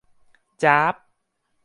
[0.63, 0.95] จ๊าบ!